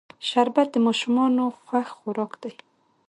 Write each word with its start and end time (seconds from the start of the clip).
شربت 0.29 0.67
د 0.71 0.75
ماشومانو 0.87 1.43
خوښ 1.65 1.87
خوراک 1.97 2.31
دی 2.41 2.53